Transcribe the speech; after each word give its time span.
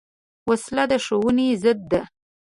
وسله 0.49 0.83
د 0.91 0.93
ښوونې 1.05 1.47
ضد 1.63 1.79
ده 1.91 2.01